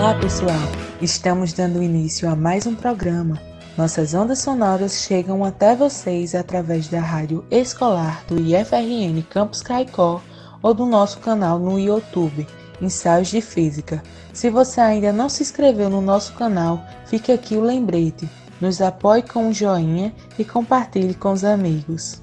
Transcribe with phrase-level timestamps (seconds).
[0.00, 0.56] Olá, pessoal!
[1.02, 3.38] Estamos dando início a mais um programa.
[3.76, 10.22] Nossas ondas sonoras chegam até vocês através da rádio escolar do IFRN Campus Caicó
[10.62, 12.46] ou do nosso canal no YouTube,
[12.80, 14.02] Ensaios de Física.
[14.32, 18.26] Se você ainda não se inscreveu no nosso canal, fique aqui o lembrete.
[18.58, 22.22] Nos apoie com um joinha e compartilhe com os amigos.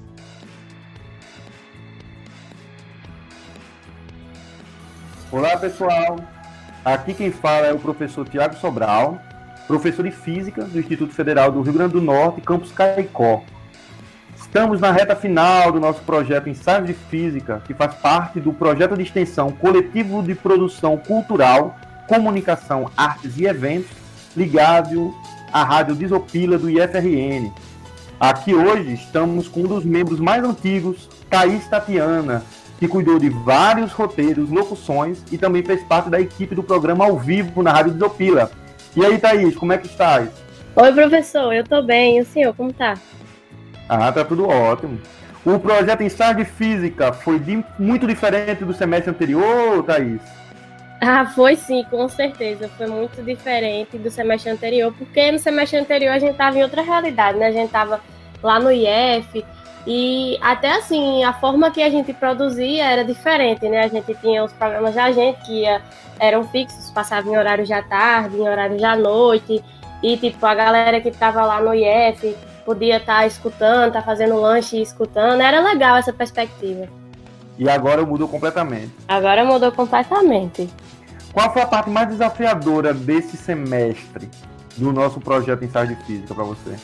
[5.30, 6.37] Olá, pessoal!
[6.84, 9.20] Aqui quem fala é o professor Tiago Sobral,
[9.66, 13.42] professor de Física do Instituto Federal do Rio Grande do Norte, campus Caicó.
[14.36, 18.96] Estamos na reta final do nosso projeto Ensaio de Física, que faz parte do projeto
[18.96, 23.90] de extensão Coletivo de Produção Cultural, Comunicação, Artes e Eventos,
[24.34, 25.14] ligado
[25.52, 27.52] à Rádio Disopila do IFRN.
[28.18, 32.42] Aqui hoje estamos com um dos membros mais antigos, Thaís Tatiana,
[32.78, 37.18] que cuidou de vários roteiros, locuções e também fez parte da equipe do programa ao
[37.18, 38.50] vivo na Rádio Desopila.
[38.96, 40.30] E aí, Thaís, como é que estás?
[40.76, 42.18] Oi, professor, eu tô bem.
[42.18, 42.94] E o senhor, como tá?
[43.88, 45.00] Ah, tá tudo ótimo.
[45.44, 50.20] O projeto Ensaio de Física foi de, muito diferente do semestre anterior, Thaís?
[51.00, 52.68] Ah, foi sim, com certeza.
[52.76, 56.82] Foi muito diferente do semestre anterior, porque no semestre anterior a gente tava em outra
[56.82, 57.46] realidade, né?
[57.46, 58.00] A gente tava
[58.42, 59.44] lá no IF,
[59.90, 63.84] e até assim, a forma que a gente produzia era diferente, né?
[63.84, 65.80] A gente tinha os programas da gente que ia,
[66.20, 69.64] eram fixos, passavam em horários da tarde, em horários da noite.
[70.02, 72.36] E tipo, a galera que estava lá no IF
[72.66, 75.40] podia estar tá escutando, estar tá fazendo lanche e escutando.
[75.40, 76.86] Era legal essa perspectiva.
[77.58, 78.92] E agora mudou completamente.
[79.08, 80.68] Agora mudou completamente.
[81.32, 84.28] Qual foi a parte mais desafiadora desse semestre
[84.76, 86.76] do nosso projeto Ensaio de Física para você?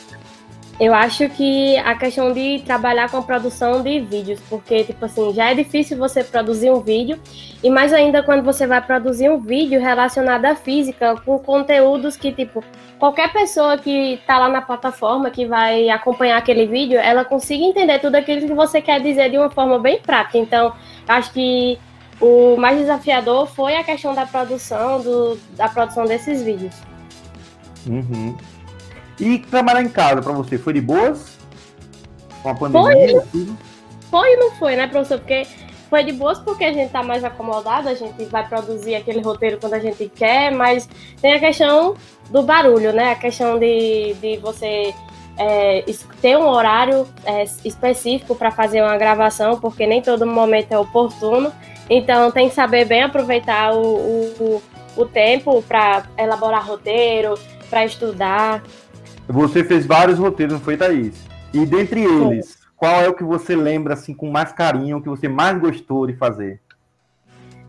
[0.77, 5.33] Eu acho que a questão de trabalhar com a produção de vídeos, porque, tipo assim,
[5.33, 7.17] já é difícil você produzir um vídeo,
[7.63, 12.29] e mais ainda quando você vai produzir um vídeo relacionado à física, com conteúdos que,
[12.29, 12.61] tipo,
[12.99, 17.99] qualquer pessoa que tá lá na plataforma, que vai acompanhar aquele vídeo, ela consiga entender
[17.99, 20.37] tudo aquilo que você quer dizer de uma forma bem prática.
[20.37, 20.73] Então,
[21.07, 21.79] acho que
[22.19, 26.75] o mais desafiador foi a questão da produção, do, da produção desses vídeos.
[27.87, 28.35] Uhum.
[29.19, 31.37] E trabalhar em casa para você foi de boas?
[32.43, 33.57] Com a pandemia foi, tudo?
[34.09, 35.19] Foi e não foi, né, professor?
[35.19, 35.47] Porque
[35.89, 39.57] foi de boas porque a gente tá mais acomodado, a gente vai produzir aquele roteiro
[39.59, 40.89] quando a gente quer, mas
[41.21, 41.95] tem a questão
[42.29, 43.11] do barulho, né?
[43.11, 44.93] A questão de, de você
[45.37, 45.83] é,
[46.21, 51.51] ter um horário é, específico para fazer uma gravação, porque nem todo momento é oportuno.
[51.89, 54.63] Então tem que saber bem aproveitar o, o,
[54.97, 57.35] o tempo para elaborar roteiro,
[57.69, 58.63] para estudar.
[59.27, 61.25] Você fez vários roteiros, não foi, Thaís?
[61.53, 65.09] E dentre eles, qual é o que você lembra assim com mais carinho, o que
[65.09, 66.59] você mais gostou de fazer?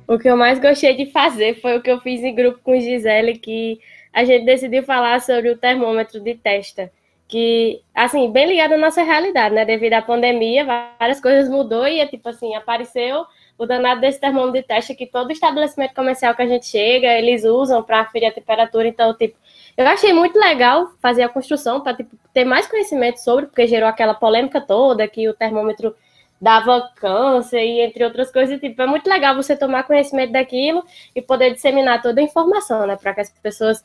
[0.07, 2.79] O que eu mais gostei de fazer foi o que eu fiz em grupo com
[2.79, 3.81] Gisele, que
[4.13, 6.93] a gente decidiu falar sobre o termômetro de testa.
[7.29, 9.65] Que, assim, bem ligado à nossa realidade, né?
[9.65, 10.65] Devido à pandemia,
[10.99, 13.27] várias coisas mudou e, tipo assim, apareceu
[13.59, 17.45] o danado desse termômetro de testa que todo estabelecimento comercial que a gente chega, eles
[17.45, 18.87] usam para aferir a temperatura.
[18.87, 19.37] Então, tipo,
[19.77, 23.89] eu achei muito legal fazer a construção para tipo, ter mais conhecimento sobre, porque gerou
[23.89, 25.97] aquela polêmica toda que o termômetro
[26.41, 28.61] dava câncer e entre outras coisas.
[28.61, 30.85] Tipo, é muito legal você tomar conhecimento daquilo
[31.15, 33.83] e poder disseminar toda a informação, né, para que as pessoas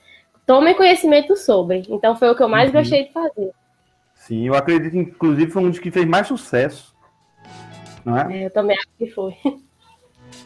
[0.51, 1.85] tomem conhecimento sobre.
[1.87, 2.79] Então foi o que eu mais uhum.
[2.79, 3.51] gostei de fazer.
[4.13, 6.93] Sim, eu acredito, inclusive, foi um dos que fez mais sucesso.
[8.03, 8.41] Não é?
[8.41, 9.33] é eu também acho que foi.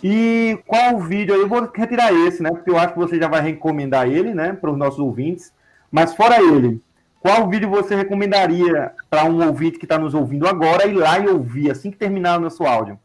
[0.04, 1.34] E qual o vídeo?
[1.34, 2.52] Eu vou retirar esse, né?
[2.52, 4.54] Porque eu acho que você já vai recomendar ele, né?
[4.54, 5.52] Para os nossos ouvintes.
[5.90, 6.80] Mas fora ele,
[7.20, 11.28] qual vídeo você recomendaria para um ouvinte que está nos ouvindo agora ir lá e
[11.28, 13.00] ouvir assim que terminar o nosso áudio?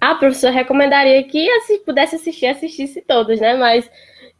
[0.00, 3.56] Ah, professor, recomendaria que se assim, pudesse assistir, assistisse todos, né?
[3.56, 3.90] Mas,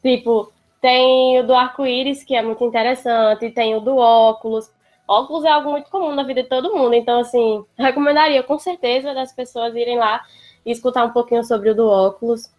[0.01, 0.54] tipo,
[0.85, 4.71] tem o do arco-íris, que é muito interessante, tem o do óculos.
[5.09, 9.15] Óculos é algo muito comum na vida de todo mundo, então, assim, recomendaria com certeza
[9.15, 10.21] das pessoas irem lá
[10.65, 12.53] e escutar um pouquinho sobre o do óculos.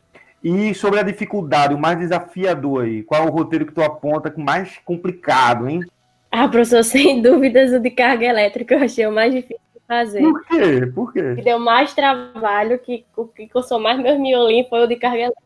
[0.43, 4.31] E sobre a dificuldade, o mais desafiador aí, qual é o roteiro que tu aponta
[4.31, 5.81] com mais complicado, hein?
[6.31, 10.21] Ah, professor, sem dúvidas o de carga elétrica eu achei o mais difícil de fazer.
[10.21, 10.91] Por quê?
[10.95, 11.35] Por quê?
[11.35, 15.17] Que deu mais trabalho, que o que coçou mais meu miolim foi o de carga
[15.25, 15.45] elétrica.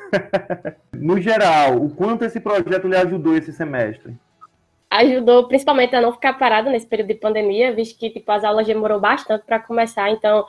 [0.92, 4.14] no geral, o quanto esse projeto lhe ajudou esse semestre?
[4.90, 8.66] Ajudou principalmente a não ficar parado nesse período de pandemia, visto que tipo, as aulas
[8.66, 10.46] demorou bastante para começar, então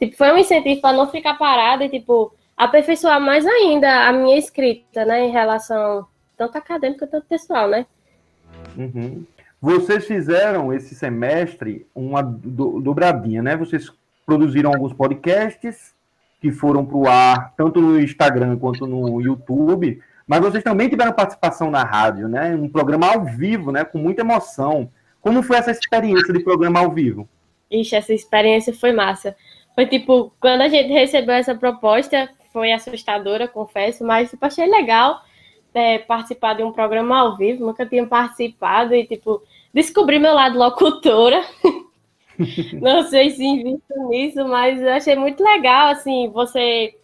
[0.00, 4.38] Tipo, foi um incentivo para não ficar parada e, tipo, aperfeiçoar mais ainda a minha
[4.38, 6.06] escrita, né, em relação
[6.38, 7.84] tanto acadêmica quanto pessoal, né?
[8.74, 9.26] Uhum.
[9.60, 13.56] Vocês fizeram esse semestre uma do, dobradinha, né?
[13.56, 13.92] Vocês
[14.24, 15.94] produziram alguns podcasts
[16.40, 21.12] que foram para o ar, tanto no Instagram quanto no YouTube, Mas vocês também tiveram
[21.12, 22.54] participação na rádio, né?
[22.54, 23.84] Um programa ao vivo, né?
[23.84, 24.88] Com muita emoção.
[25.20, 27.28] Como foi essa experiência de programa ao vivo?
[27.70, 29.36] Ixi, essa experiência foi massa.
[29.74, 35.20] Foi tipo, quando a gente recebeu essa proposta, foi assustadora, confesso, mas tipo, achei legal
[35.74, 40.58] é, participar de um programa ao vivo, nunca tinha participado e, tipo, descobri meu lado
[40.58, 41.42] locutora.
[42.80, 46.94] Não sei se invisto nisso, mas eu achei muito legal, assim, você...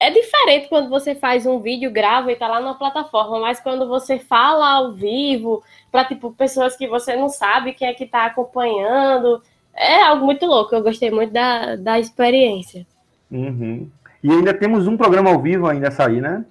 [0.00, 3.88] É diferente quando você faz um vídeo, grava e tá lá na plataforma, mas quando
[3.88, 8.26] você fala ao vivo, para tipo, pessoas que você não sabe quem é que tá
[8.26, 9.40] acompanhando,
[9.72, 10.74] é algo muito louco.
[10.74, 12.84] Eu gostei muito da, da experiência.
[13.30, 13.88] Uhum.
[14.22, 16.44] E ainda temos um programa ao vivo ainda a sair, né?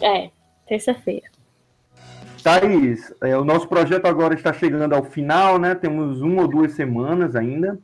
[0.00, 0.30] É,
[0.66, 1.33] terça-feira.
[2.44, 5.74] Thaís, é, o nosso projeto agora está chegando ao final, né?
[5.74, 7.78] Temos uma ou duas semanas ainda.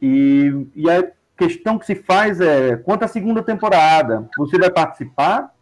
[0.00, 5.52] E, e a questão que se faz é: quanto à segunda temporada, você vai participar?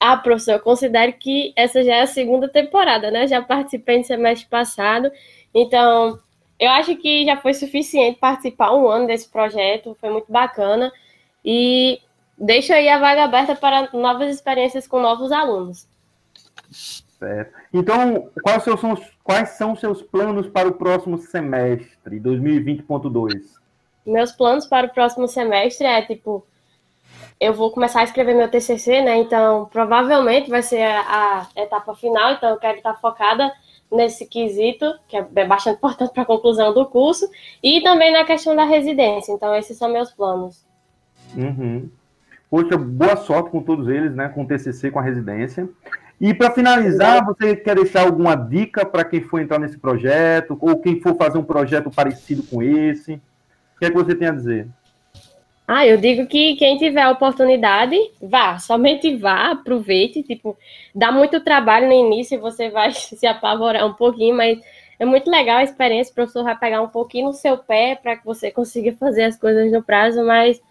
[0.00, 3.26] Ah, professor, eu considero que essa já é a segunda temporada, né?
[3.26, 5.12] Já participei no semestre passado,
[5.54, 6.18] então
[6.58, 10.90] eu acho que já foi suficiente participar um ano desse projeto, foi muito bacana.
[11.44, 12.00] E
[12.38, 15.86] deixa aí a vaga aberta para novas experiências com novos alunos.
[17.18, 17.52] Certo.
[17.72, 23.56] Então, quais são, quais são os seus planos para o próximo semestre, 2020.2?
[24.04, 26.46] Meus planos para o próximo semestre é, tipo,
[27.40, 29.16] eu vou começar a escrever meu TCC, né?
[29.16, 33.50] Então, provavelmente vai ser a, a etapa final, então eu quero estar focada
[33.90, 37.28] nesse quesito, que é bastante importante para a conclusão do curso,
[37.62, 39.32] e também na questão da residência.
[39.32, 40.66] Então, esses são meus planos.
[41.34, 41.90] Uhum.
[42.50, 44.28] Poxa, boa sorte com todos eles, né?
[44.28, 45.68] Com o TCC, com a residência.
[46.20, 50.78] E para finalizar, você quer deixar alguma dica para quem for entrar nesse projeto, ou
[50.78, 53.14] quem for fazer um projeto parecido com esse?
[53.14, 54.66] O que é que você tem a dizer?
[55.68, 60.56] Ah, eu digo que quem tiver a oportunidade, vá, somente vá, aproveite, tipo,
[60.94, 64.58] dá muito trabalho no início, você vai se apavorar um pouquinho, mas
[64.98, 68.16] é muito legal a experiência, o professor vai pegar um pouquinho no seu pé para
[68.16, 70.62] que você consiga fazer as coisas no prazo, mas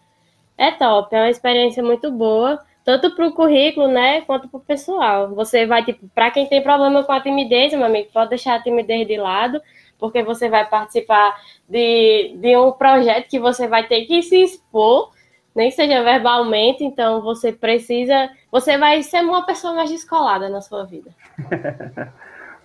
[0.57, 4.61] é top, é uma experiência muito boa, tanto para o currículo, né, quanto para o
[4.61, 5.33] pessoal.
[5.33, 8.61] Você vai, tipo, para quem tem problema com a timidez, meu amigo, pode deixar a
[8.61, 9.59] timidez de lado,
[9.97, 11.35] porque você vai participar
[11.67, 15.09] de, de um projeto que você vai ter que se expor,
[15.55, 20.61] nem que seja verbalmente, então você precisa, você vai ser uma pessoa mais descolada na
[20.61, 21.09] sua vida.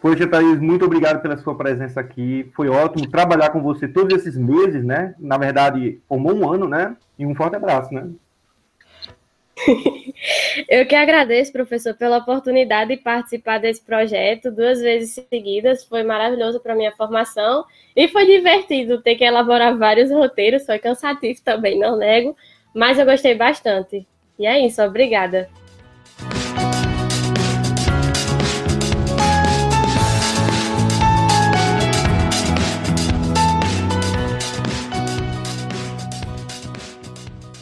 [0.02, 2.50] Poxa, Thaís, muito obrigado pela sua presença aqui.
[2.54, 5.14] Foi ótimo trabalhar com você todos esses meses, né?
[5.18, 6.96] Na verdade, formou um ano, né?
[7.18, 8.08] E um forte abraço, né?
[10.68, 15.84] Eu que agradeço, professor, pela oportunidade de participar desse projeto duas vezes seguidas.
[15.84, 17.64] Foi maravilhoso para minha formação
[17.96, 20.66] e foi divertido ter que elaborar vários roteiros.
[20.66, 22.36] Foi cansativo também, não nego,
[22.74, 24.06] mas eu gostei bastante.
[24.38, 25.48] E é isso, obrigada.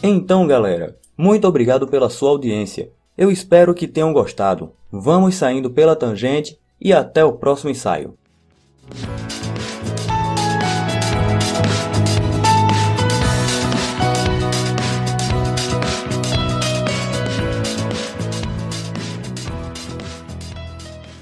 [0.01, 2.93] Então, galera, muito obrigado pela sua audiência.
[3.17, 4.73] Eu espero que tenham gostado.
[4.89, 8.17] Vamos saindo pela tangente e até o próximo ensaio.